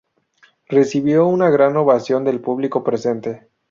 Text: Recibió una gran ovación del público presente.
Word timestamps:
Recibió 0.67 1.27
una 1.27 1.51
gran 1.51 1.77
ovación 1.77 2.23
del 2.23 2.41
público 2.41 2.83
presente. 2.83 3.49